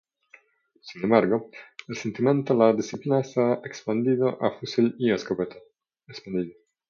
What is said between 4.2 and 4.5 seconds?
a